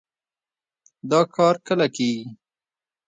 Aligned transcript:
دا 1.09 1.21
کار 1.35 1.55
کله 1.67 1.87
کېږي؟ 1.95 2.25